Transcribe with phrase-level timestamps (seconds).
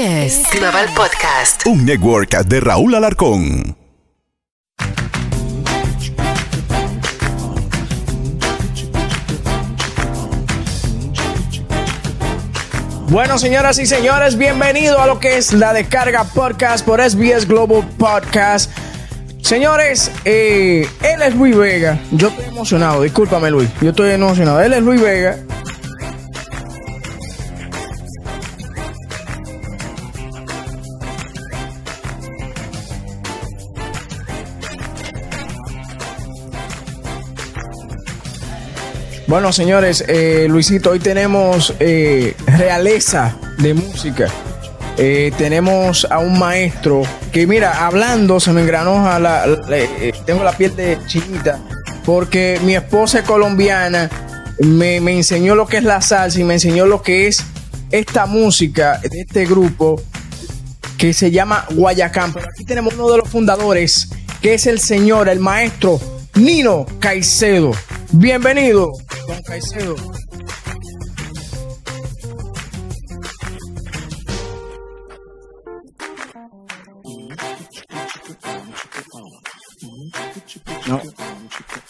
[0.00, 1.64] Es Global Podcast.
[1.66, 3.76] Un network de Raúl Alarcón.
[13.06, 17.88] Bueno, señoras y señores, bienvenido a lo que es la descarga podcast por SBS Global
[17.96, 18.72] Podcast.
[19.42, 22.00] Señores, eh, él es Luis Vega.
[22.10, 23.70] Yo estoy emocionado, discúlpame Luis.
[23.80, 24.60] Yo estoy emocionado.
[24.60, 25.38] Él es Luis Vega.
[39.34, 44.28] Bueno, señores, eh, Luisito, hoy tenemos eh, realeza de música.
[44.96, 47.02] Eh, tenemos a un maestro
[47.32, 51.58] que, mira, hablando se me engranó la, eh, tengo la piel de chinita,
[52.04, 54.08] porque mi esposa es colombiana,
[54.60, 57.44] me, me enseñó lo que es la salsa y me enseñó lo que es
[57.90, 60.00] esta música de este grupo
[60.96, 62.32] que se llama Guayacán.
[62.32, 64.10] Pero aquí tenemos uno de los fundadores,
[64.40, 66.00] que es el señor, el maestro
[66.36, 67.72] Nino Caicedo.
[68.16, 68.92] Bienvenido,
[69.26, 69.96] don Caicedo.
[80.86, 81.00] No.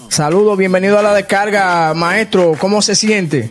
[0.09, 2.55] Saludos, bienvenido a la descarga, maestro.
[2.59, 3.51] ¿Cómo se siente?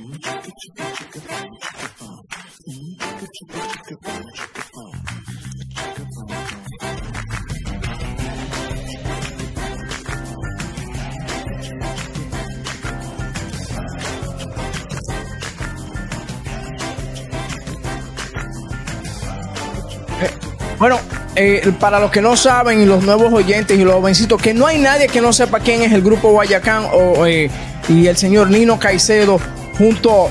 [20.83, 20.99] Bueno,
[21.37, 24.67] eh, para los que no saben y los nuevos oyentes y los jovencitos, que no
[24.67, 27.49] hay nadie que no sepa quién es el grupo Guayacán o, eh,
[27.87, 29.39] y el señor Nino Caicedo
[29.77, 30.29] junto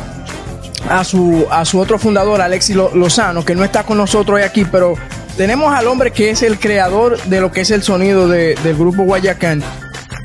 [0.91, 4.67] a su, a su otro fundador, Alexis Lozano, que no está con nosotros hoy aquí,
[4.67, 4.93] pero
[5.39, 8.77] tenemos al hombre que es el creador de lo que es el sonido de- del
[8.77, 9.63] grupo Guayacán.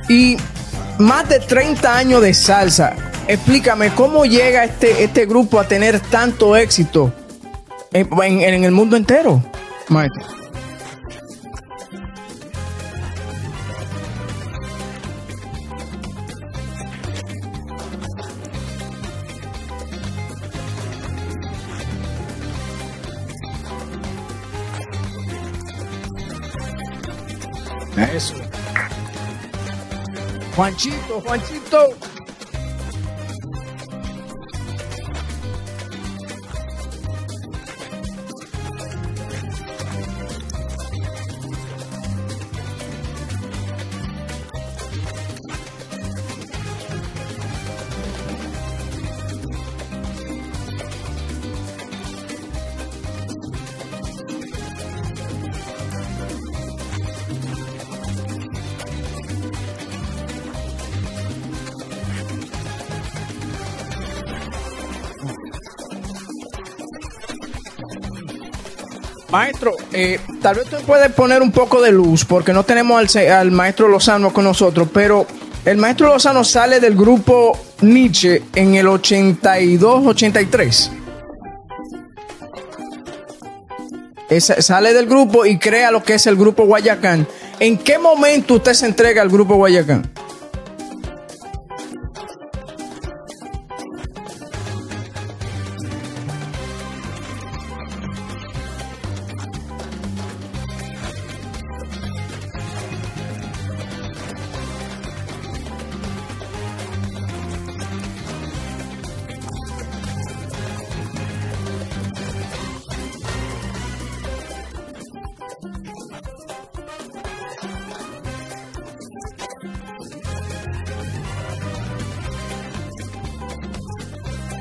[0.09, 0.35] Y
[0.97, 2.93] más de 30 años de salsa.
[3.29, 7.13] Explícame, ¿cómo llega este, este grupo a tener tanto éxito
[7.93, 9.41] en el mundo entero,
[9.89, 10.21] maestro?
[27.97, 28.35] Eso.
[30.55, 32.16] Juanchito, Juanchito.
[69.99, 73.51] Eh, tal vez usted puede poner un poco de luz porque no tenemos al, al
[73.51, 75.25] maestro Lozano con nosotros, pero
[75.65, 80.89] el maestro Lozano sale del grupo Nietzsche en el 82-83.
[84.29, 87.27] Esa- sale del grupo y crea lo que es el grupo Guayacán.
[87.59, 90.09] ¿En qué momento usted se entrega al grupo Guayacán?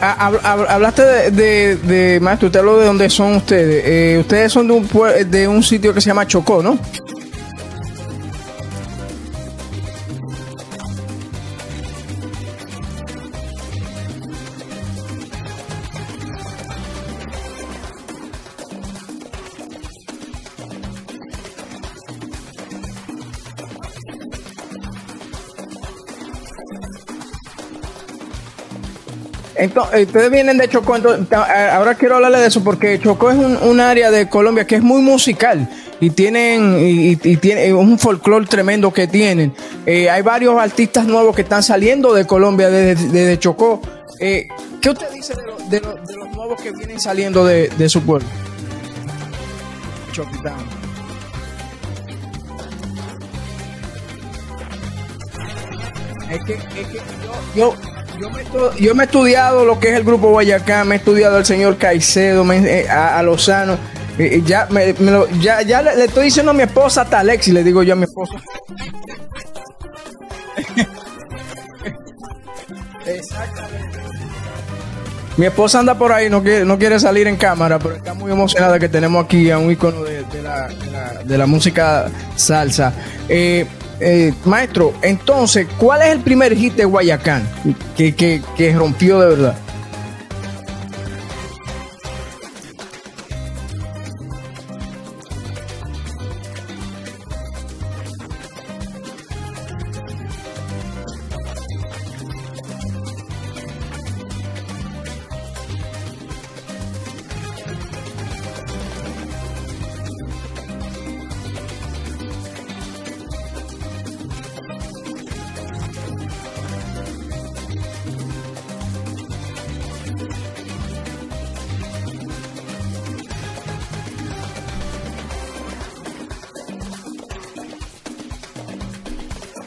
[0.00, 3.82] hablaste de, de- de- maestro, usted habló de dónde son ustedes.
[3.86, 4.88] Eh, ustedes son de un,
[5.30, 6.78] de un sitio que se llama Chocó, ¿no?
[29.58, 31.26] Entonces, ustedes vienen de Chocó, entonces,
[31.72, 35.00] ahora quiero hablarle de eso porque Chocó es un, área de Colombia que es muy
[35.02, 35.68] musical
[36.00, 39.54] y tienen tiene un folclore tremendo que tienen.
[39.84, 43.80] Eh, hay varios artistas nuevos que están saliendo de Colombia desde, Chocó.
[44.20, 44.48] Eh,
[44.80, 45.34] ¿Qué usted dice
[45.70, 48.28] de, los nuevos que vienen saliendo de, su pueblo?
[56.30, 57.00] Es que, es que
[57.54, 60.98] yo, yo, me, yo, me, he estudiado lo que es el grupo Guayacán, me he
[60.98, 63.78] estudiado al señor Caicedo, eh, a, a Lozano
[64.44, 67.92] ya, me, lo, ya, le, estoy diciendo a mi esposa hasta Alexi, le digo yo
[67.92, 68.34] a mi esposa.
[73.06, 73.98] Exactamente.
[75.36, 78.32] Mi esposa anda por ahí, no quiere, no quiere salir en cámara, pero está muy
[78.32, 80.70] emocionada que tenemos aquí a un icono de, la,
[81.24, 82.94] de la, música salsa.
[83.28, 83.66] Eh,
[84.00, 87.48] eh, maestro, entonces, ¿cuál es el primer hit de Guayacán
[87.96, 89.56] que, que, que rompió de verdad?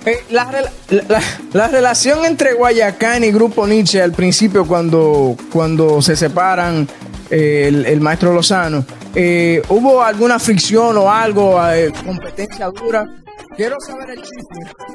[0.06, 6.88] Eh, la, relación entre Guayacán y Grupo Nietzsche al principio, cuando, cuando se separan
[7.30, 11.60] eh, el, maestro Lozano, eh, ¿hubo alguna fricción o algo,
[12.06, 13.06] competencia dura?
[13.56, 14.89] Quiero saber el chiste.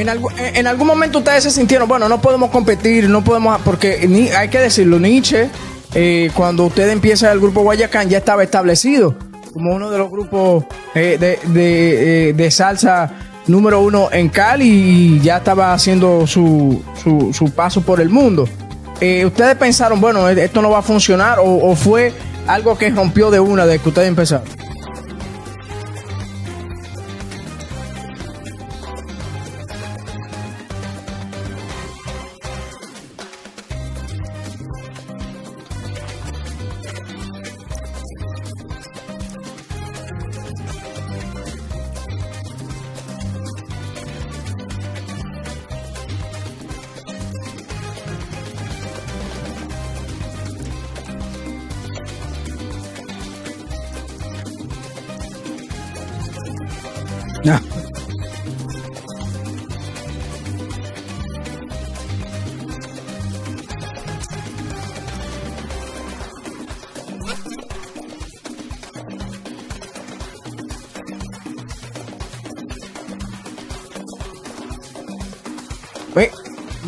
[0.00, 4.28] En, en, algún momento ustedes se sintieron, bueno, no podemos competir, no podemos, porque ni,
[4.30, 5.50] hay que decirlo, Nietzsche,
[5.94, 9.14] eh, cuando usted empieza el grupo Guayacán, ya estaba establecido
[9.52, 10.64] como uno de los grupos
[10.94, 13.12] eh, de, eh, salsa
[13.46, 18.48] número uno en Cali y ya estaba haciendo su, su, su paso por el mundo.
[18.94, 22.14] ustedes pensaron, bueno, esto no va a funcionar o, o fue
[22.46, 24.46] algo que rompió de una de que ustedes empezaron.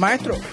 [0.03, 0.52] Maestro.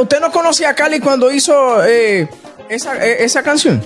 [0.00, 2.28] Usted no conocía a Cali cuando hizo eh,
[2.68, 3.82] esa, eh, esa canción?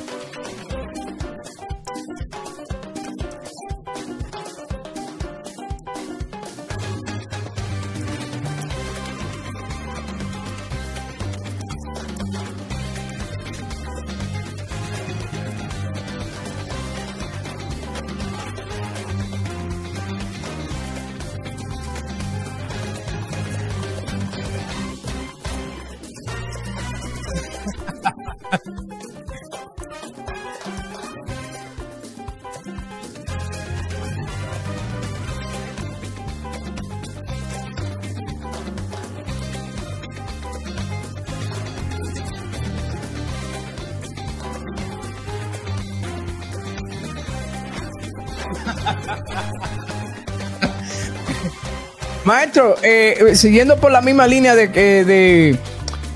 [52.31, 55.59] Maestro, eh, siguiendo por la misma línea de, de,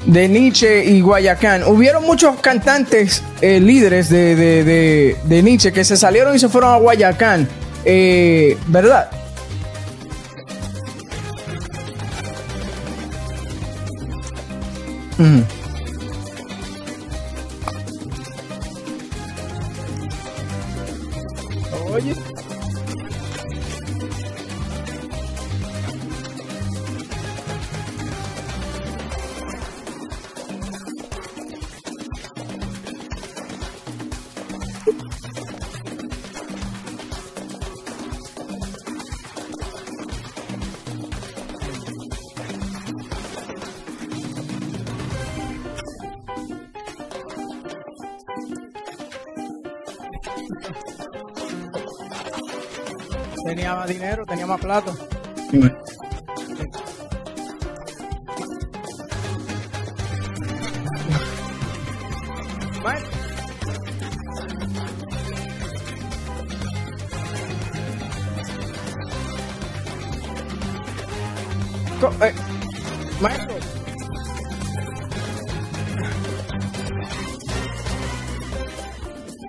[0.07, 6.39] de, Nietzsche y Guayacán, hubieron muchos cantantes eh, líderes de, Nietzsche que se salieron y
[6.39, 7.49] se fueron a Guayacán,
[7.85, 9.11] eh, ¿verdad?
[54.65, 54.93] Plata.
[55.53, 55.77] Bueno.
[72.21, 72.35] Eh,
[73.21, 73.55] maestro.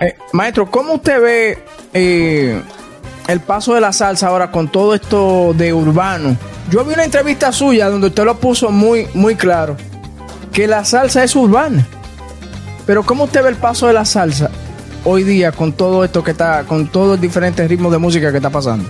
[0.01, 2.61] Eh, maestro, ¿cómo usted ve eh,
[3.27, 6.37] el paso de la salsa ahora con todo esto de urbano?
[6.69, 9.77] Yo vi una entrevista suya donde usted lo puso muy, muy claro,
[10.51, 11.85] que la salsa es urbana.
[12.85, 14.49] Pero ¿cómo usted ve el paso de la salsa
[15.03, 18.37] hoy día con todo esto que está, con todos los diferentes ritmos de música que
[18.37, 18.89] está pasando?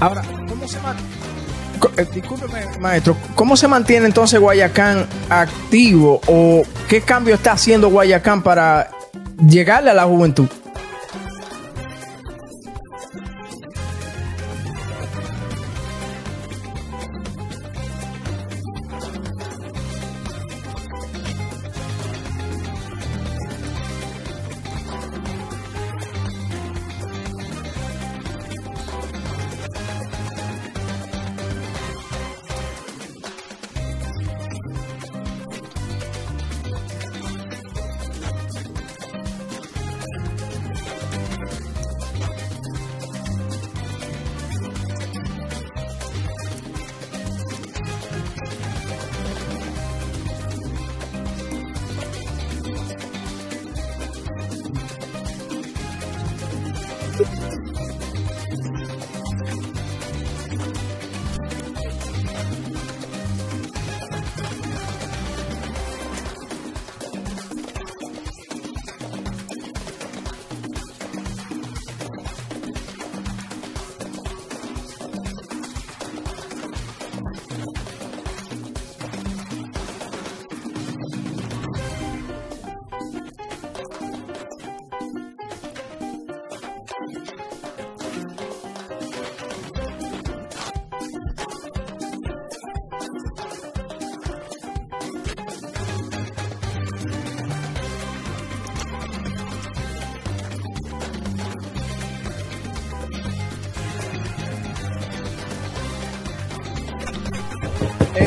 [0.00, 0.78] Ahora, ¿cómo se
[1.96, 8.42] eh, discúlpeme, maestro, ¿cómo se mantiene entonces Guayacán activo o qué cambio está haciendo Guayacán
[8.42, 8.90] para
[9.46, 10.48] llegarle a la juventud?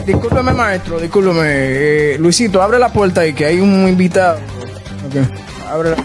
[0.06, 1.42] Discúlpeme, maestro, discúlpeme.
[1.46, 4.38] Eh, Luisito, abre la puerta ahí, que hay un invitado.
[5.08, 6.04] Ok, abre la-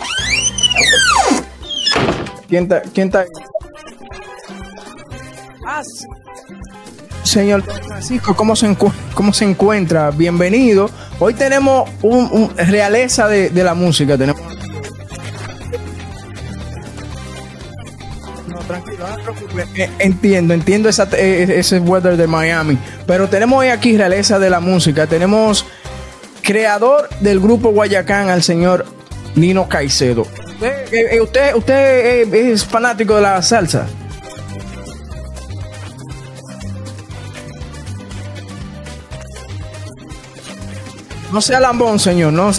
[2.49, 3.27] ¿Quién está, quién está?
[5.67, 6.05] Ah, sí.
[7.25, 8.75] Señor Francisco, ¿cómo se,
[9.13, 10.11] ¿cómo se encuentra?
[10.11, 10.89] Bienvenido.
[11.19, 14.17] Hoy tenemos un, un realeza de, de la música.
[14.17, 14.38] Tenemos
[18.49, 19.69] No, tranquilo, no te preocupes.
[19.77, 22.79] Eh, Entiendo, entiendo esa, eh, ese weather de Miami.
[23.07, 25.07] Pero tenemos hoy aquí realeza de la música.
[25.07, 25.67] Tenemos
[26.43, 28.87] creador del grupo Guayacán, al señor
[29.35, 30.23] Nino Caicedo.
[30.23, 31.75] Usted, eh, eh, usted, usted,
[32.33, 33.87] eh, es fanático de la salsa.
[41.33, 42.33] No sea lambón, señor.
[42.33, 42.51] No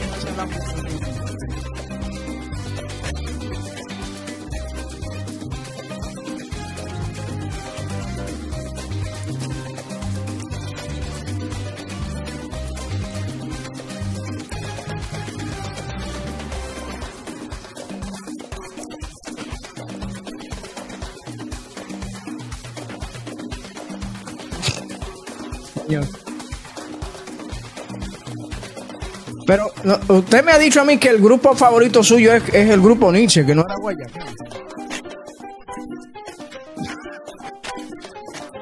[29.48, 29.72] Pero
[30.10, 33.44] usted me ha dicho a mí que el grupo favorito suyo es, el grupo Nietzsche,
[33.46, 34.36] que no era Guayacán.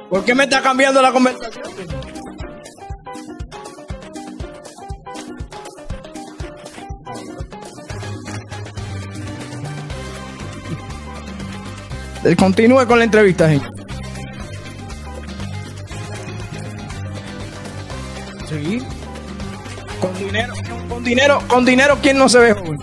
[0.10, 1.66] ¿Por qué me está cambiando la conversación?
[12.38, 13.77] Continúe con la entrevista, gente.
[18.68, 18.82] Sí.
[20.02, 20.54] Con dinero,
[20.90, 22.78] con dinero, con dinero, ¿quién no se ve joven?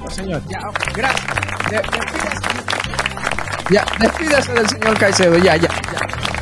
[0.00, 0.60] No, señor, ya,
[0.94, 1.70] gracias.
[1.70, 2.40] De- despídase.
[3.70, 6.33] Ya, despídase del señor Caicedo, ya, ya, ya.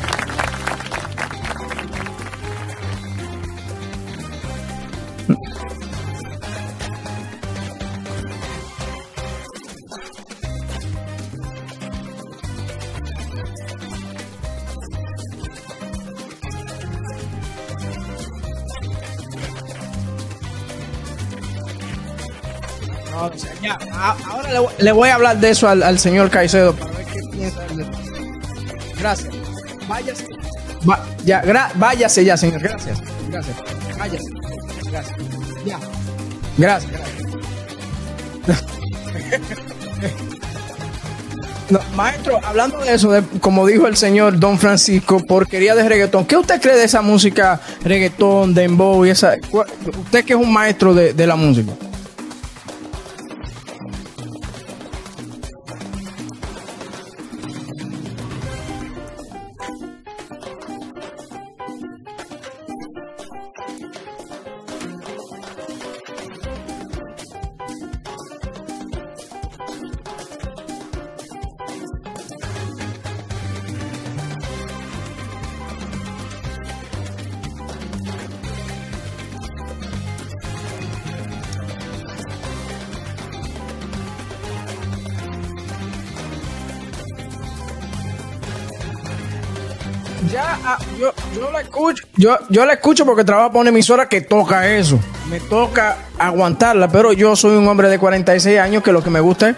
[24.79, 27.19] Le, voy- a hablar de eso al, señor Caicedo para ver qué
[28.99, 29.29] Gracias.
[29.87, 30.25] Váyase.
[31.25, 32.61] Ya, gra- váyase ya, señor.
[32.61, 32.99] Gracias.
[33.29, 33.55] Gracias.
[33.97, 34.23] Váyase.
[34.91, 35.17] Gracias.
[35.65, 35.79] Ya.
[36.57, 36.91] Gracias.
[41.95, 46.25] maestro, hablando de eso, de, como dijo el señor Don Francisco, porquería de reggaetón.
[46.25, 49.33] ¿Qué usted cree de esa música reggaetón, dembow y esa?
[49.51, 51.71] Usted que es un maestro de la música.
[92.23, 94.97] Yo, yo la escucho porque trabajo para una emisora que toca eso.
[95.29, 99.19] Me toca aguantarla, pero yo soy un hombre de 46 años que lo que me
[99.19, 99.57] gusta es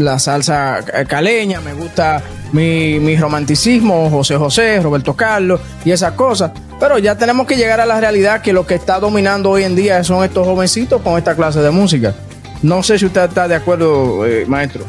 [0.00, 2.22] la salsa caleña, me gusta
[2.52, 6.52] mi, mi romanticismo, José José, Roberto Carlos y esas cosas.
[6.78, 9.74] Pero ya tenemos que llegar a la realidad que lo que está dominando hoy en
[9.74, 12.14] día son estos jovencitos con esta clase de música.
[12.62, 14.84] No sé si usted está de acuerdo, eh, maestro.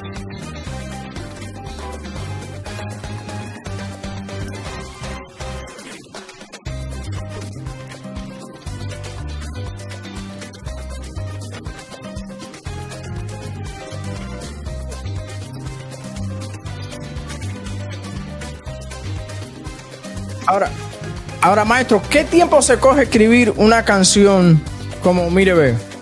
[21.46, 24.60] Ahora maestro, ¿qué tiempo se coge escribir una canción
[25.04, 25.95] como Mire Ve?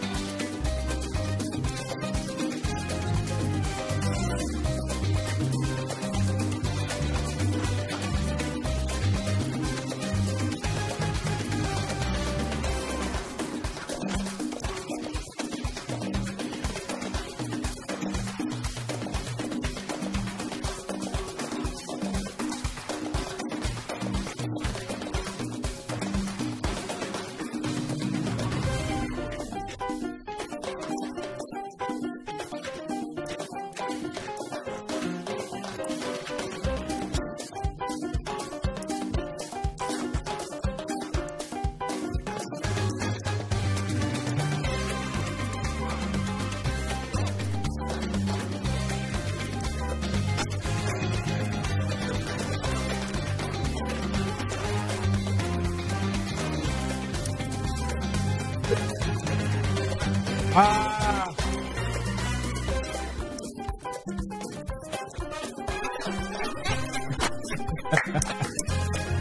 [60.55, 61.25] Ah.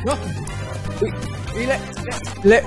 [0.05, 0.14] No.
[1.61, 1.79] Y, le,
[2.45, 2.62] le-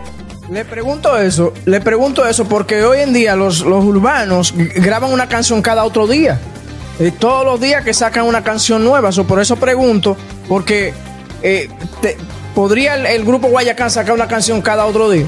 [0.49, 5.27] le pregunto eso, le pregunto eso porque hoy en día los, los urbanos graban una
[5.27, 6.39] canción cada otro día.
[6.99, 9.11] Eh, todos los días que sacan una canción nueva.
[9.11, 10.15] So, por eso pregunto,
[10.47, 10.93] porque
[11.41, 11.67] eh,
[12.01, 12.15] te-
[12.53, 15.25] ¿podría el, el grupo Guayacán sacar una canción cada otro día?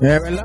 [0.00, 0.44] ¿Es verdad?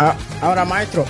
[0.00, 1.04] Ah, ahora, maestro,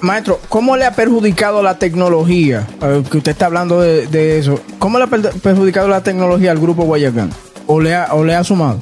[0.00, 2.66] maestro, ¿cómo le ha perjudicado la tecnología?
[3.10, 4.60] Que usted está hablando de, de eso.
[4.78, 7.30] ¿Cómo le ha per- perjudicado la tecnología al grupo Guayacán?
[7.66, 8.78] ¿O le ha, o le ha sumado?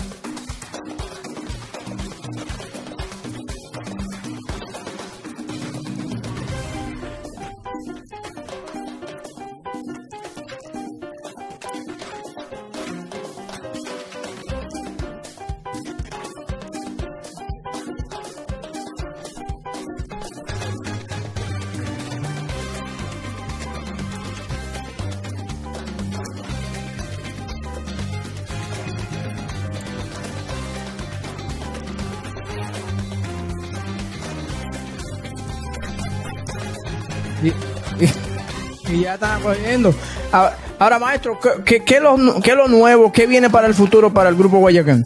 [38.89, 39.95] Y, ya están cogiendo.
[40.33, 43.11] Ah, Ahora, maestro, ¿qué, qué, qué lo, qué lo nuevo?
[43.11, 45.05] ¿Qué viene para el futuro para el grupo Guayacán?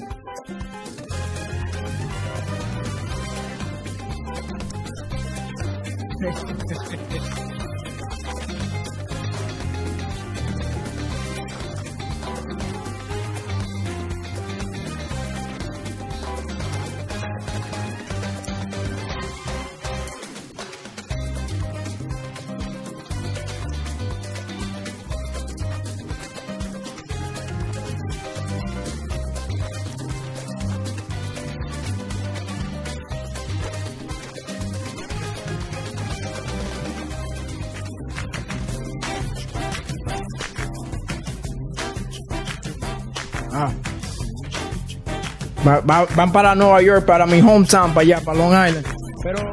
[45.73, 48.87] Va- va- van para Nueva York, para mi hometown, para allá, para Long Island.
[49.23, 49.51] Pero,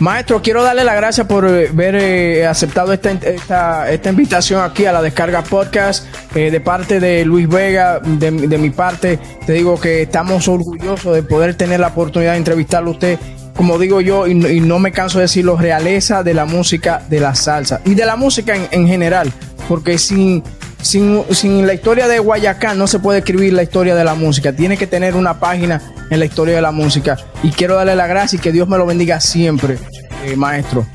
[0.00, 4.86] maestro, quiero darle las gracias por eh, haber eh, aceptado esta, esta, esta invitación aquí
[4.86, 6.06] a la Descarga Podcast.
[6.34, 11.14] Eh, de parte de Luis Vega, de, de mi parte, te digo que estamos orgullosos
[11.14, 13.18] de poder tener la oportunidad de entrevistarlo a usted.
[13.56, 17.34] Como digo yo, y no me canso de decirlo, realeza de la música de la
[17.34, 19.30] salsa y de la música en, en general.
[19.68, 20.42] Porque sin,
[20.82, 24.52] sin, sin la historia de Guayacán no se puede escribir la historia de la música.
[24.52, 27.16] Tiene que tener una página en la historia de la música.
[27.42, 29.78] Y quiero darle la gracia y que Dios me lo bendiga siempre,
[30.24, 30.86] eh, maestro.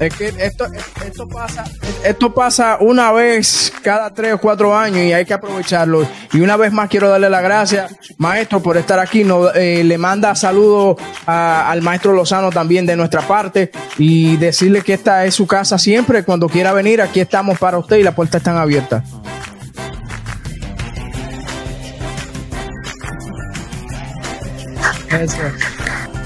[0.00, 0.66] Es que esto,
[1.04, 1.64] esto pasa,
[2.02, 6.08] esto pasa una vez cada tres o cuatro años y hay que aprovecharlo.
[6.32, 9.24] Y una vez más quiero darle las gracias, maestro, por estar aquí.
[9.24, 14.94] No, eh, le manda saludos al maestro Lozano también de nuestra parte y decirle que
[14.94, 16.24] esta es su casa siempre.
[16.24, 19.04] Cuando quiera venir, aquí estamos para usted y las puertas están abiertas.
[25.10, 25.79] Eso.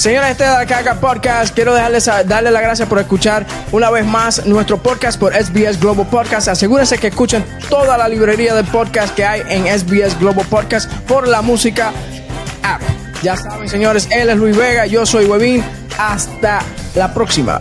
[0.05, 1.55] Señores, este es Caga Podcast.
[1.55, 6.07] Quiero dejarles darle las gracias por escuchar una vez más nuestro podcast por SBS Global
[6.07, 6.47] Podcast.
[6.49, 11.27] Asegúrense que escuchen toda la librería de podcast que hay en SBS Global Podcast por
[11.27, 11.91] la música
[12.63, 12.83] app.
[13.23, 15.65] Ya saben, señores, él es Luis Vega, yo soy Webin.
[15.97, 16.61] Hasta
[16.95, 17.59] la próxima.